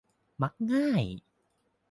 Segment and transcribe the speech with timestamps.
[0.41, 1.03] มักง่าย